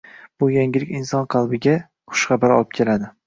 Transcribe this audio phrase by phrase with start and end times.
[0.43, 1.75] Bu yangilik inson qalbiga
[2.15, 3.15] xushxabar olib keladi